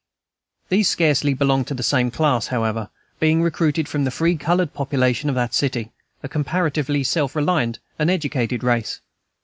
These 0.69 0.89
scarcely 0.89 1.35
belonged 1.35 1.67
to 1.67 1.75
the 1.75 1.83
same 1.83 2.09
class, 2.09 2.47
however, 2.47 2.89
being 3.19 3.43
recruited 3.43 3.87
from 3.87 4.03
the 4.03 4.09
free 4.09 4.35
colored 4.35 4.73
population 4.73 5.29
of 5.29 5.35
that 5.35 5.53
city, 5.53 5.91
a 6.23 6.27
comparatively 6.27 7.03
self 7.03 7.35
reliant 7.35 7.77
and 7.99 8.09
educated 8.09 8.63
race. 8.63 8.99